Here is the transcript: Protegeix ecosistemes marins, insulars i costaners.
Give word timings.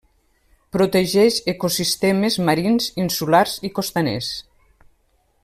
Protegeix 0.77 1.37
ecosistemes 1.53 2.39
marins, 2.49 2.89
insulars 3.05 3.55
i 3.71 3.73
costaners. 3.81 4.33